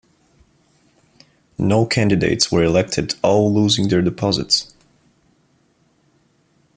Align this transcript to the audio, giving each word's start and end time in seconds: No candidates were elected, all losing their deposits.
No 1.59 1.85
candidates 1.85 2.51
were 2.51 2.63
elected, 2.63 3.13
all 3.21 3.53
losing 3.53 3.87
their 3.89 4.01
deposits. 4.01 4.73